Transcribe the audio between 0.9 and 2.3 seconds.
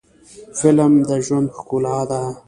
د ژوند ښکلا ده